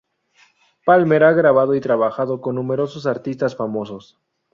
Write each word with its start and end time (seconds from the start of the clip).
Palmer 0.83 1.23
ha 1.23 1.31
grabado 1.31 1.75
y 1.75 1.79
trabajado 1.79 2.41
con 2.41 2.55
numerosos 2.55 3.05
artistas 3.05 3.55
famosos. 3.55 4.19